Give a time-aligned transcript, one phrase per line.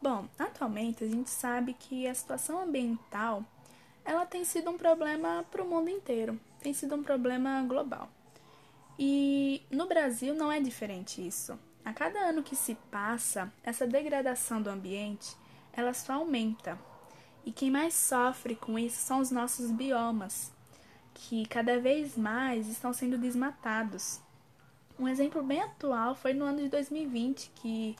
[0.00, 3.44] Bom, atualmente a gente sabe que a situação ambiental
[4.04, 8.08] ela tem sido um problema para o mundo inteiro, tem sido um problema global.
[8.98, 11.58] E no Brasil não é diferente isso.
[11.84, 15.36] A cada ano que se passa, essa degradação do ambiente,
[15.72, 16.78] ela só aumenta.
[17.44, 20.52] E quem mais sofre com isso são os nossos biomas,
[21.14, 24.20] que cada vez mais estão sendo desmatados.
[24.98, 27.94] Um exemplo bem atual foi no ano de 2020, que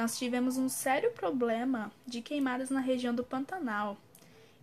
[0.00, 3.98] nós tivemos um sério problema de queimadas na região do Pantanal.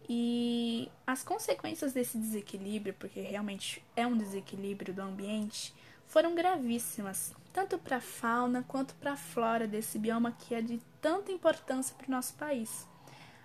[0.09, 5.75] E as consequências desse desequilíbrio, porque realmente é um desequilíbrio do ambiente,
[6.07, 10.81] foram gravíssimas, tanto para a fauna quanto para a flora desse bioma que é de
[10.99, 12.87] tanta importância para o nosso país.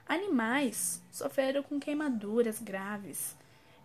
[0.08, 3.36] Animais sofreram com queimaduras graves,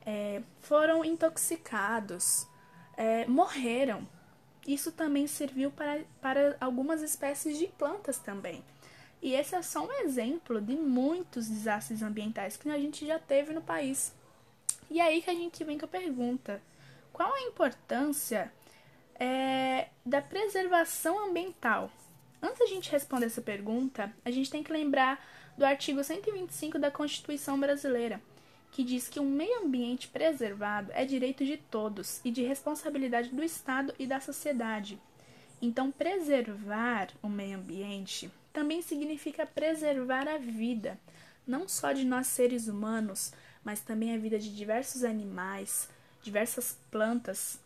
[0.06, 2.48] é, foram intoxicados,
[2.96, 4.08] é, morreram.
[4.68, 8.62] Isso também serviu para, para algumas espécies de plantas também.
[9.22, 13.54] E esse é só um exemplo de muitos desastres ambientais que a gente já teve
[13.54, 14.14] no país.
[14.90, 16.62] E aí que a gente vem com a pergunta:
[17.14, 18.52] qual a importância
[19.16, 21.90] é, da preservação ambiental?
[22.42, 25.26] Antes da gente responder essa pergunta, a gente tem que lembrar
[25.58, 28.22] do artigo 125 da Constituição Brasileira,
[28.72, 33.44] que diz que um meio ambiente preservado é direito de todos e de responsabilidade do
[33.44, 35.00] Estado e da sociedade.
[35.62, 41.00] Então, preservar o meio ambiente também significa preservar a vida,
[41.46, 43.32] não só de nós seres humanos,
[43.64, 45.90] mas também a vida de diversos animais,
[46.22, 47.60] diversas plantas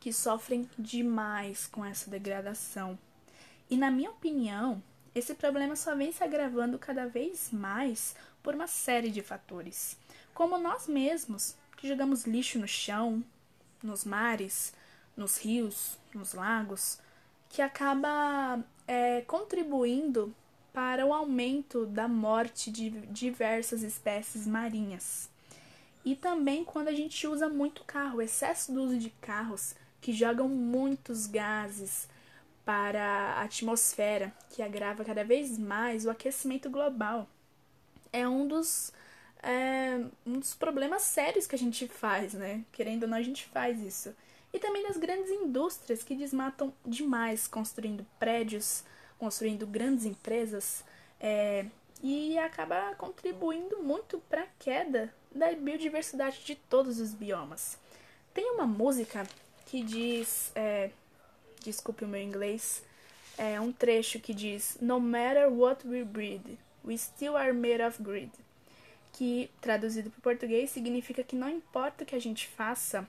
[0.00, 2.98] que sofrem demais com essa degradação.
[3.70, 4.82] E na minha opinião,
[5.14, 9.96] esse problema só vem se agravando cada vez mais por uma série de fatores,
[10.38, 13.24] como nós mesmos, que jogamos lixo no chão,
[13.82, 14.72] nos mares,
[15.16, 17.00] nos rios, nos lagos,
[17.48, 20.32] que acaba é, contribuindo
[20.72, 25.28] para o aumento da morte de diversas espécies marinhas.
[26.04, 30.12] E também quando a gente usa muito carro, o excesso do uso de carros que
[30.12, 32.08] jogam muitos gases
[32.64, 37.28] para a atmosfera, que agrava cada vez mais o aquecimento global.
[38.12, 38.92] É um dos,
[39.42, 42.64] é, um dos problemas sérios que a gente faz, né?
[42.72, 44.14] Querendo ou não, a gente faz isso
[44.52, 48.82] e também das grandes indústrias que desmatam demais, construindo prédios,
[49.18, 50.84] construindo grandes empresas
[51.20, 51.66] é,
[52.02, 57.78] e acaba contribuindo muito para a queda da biodiversidade de todos os biomas.
[58.32, 59.26] Tem uma música
[59.66, 60.90] que diz, é,
[61.62, 62.82] desculpe o meu inglês,
[63.36, 68.02] é um trecho que diz No matter what we breed, we still are made of
[68.02, 68.30] greed.
[69.12, 73.08] Que traduzido para o português significa que não importa o que a gente faça,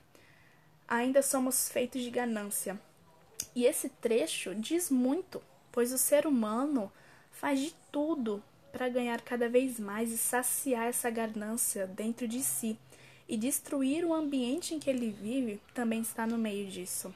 [0.87, 2.79] ainda somos feitos de ganância.
[3.55, 6.91] E esse trecho diz muito, pois o ser humano
[7.31, 12.77] faz de tudo para ganhar cada vez mais e saciar essa ganância dentro de si.
[13.27, 17.13] E destruir o ambiente em que ele vive também está no meio disso.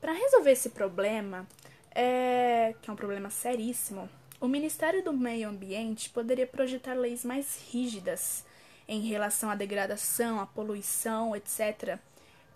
[0.00, 1.46] Para resolver esse problema,
[1.94, 2.74] é...
[2.80, 4.08] que é um problema seríssimo,
[4.40, 8.44] o Ministério do Meio Ambiente poderia projetar leis mais rígidas
[8.88, 11.98] em relação à degradação, à poluição, etc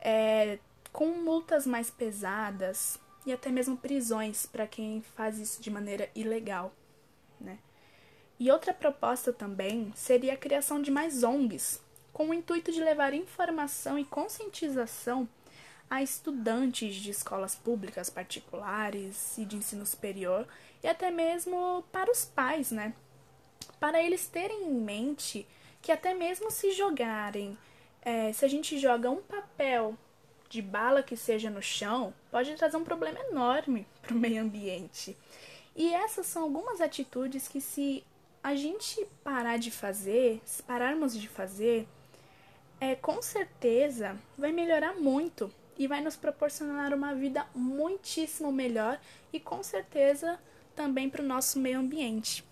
[0.01, 0.59] é,
[0.93, 6.73] com multas mais pesadas e até mesmo prisões para quem faz isso de maneira ilegal,
[7.41, 7.59] né?
[8.39, 11.81] E outra proposta também seria a criação de mais ONGs,
[12.13, 15.29] com o intuito de levar informação e conscientização
[15.91, 20.47] a estudantes de escolas públicas particulares e de ensino superior
[20.83, 22.95] e até mesmo para os pais, né?
[23.79, 25.47] Para eles terem em mente
[25.83, 27.57] que até mesmo se jogarem
[28.03, 29.95] é, se a gente joga um papel
[30.49, 35.17] de bala que seja no chão, pode trazer um problema enorme para o meio ambiente.
[35.77, 38.05] E essas são algumas atitudes que, se
[38.43, 41.87] a gente parar de fazer, se pararmos de fazer,
[42.81, 48.99] é, com certeza vai melhorar muito e vai nos proporcionar uma vida muitíssimo melhor
[49.33, 50.39] e com certeza
[50.81, 52.43] também para o nosso meio ambiente.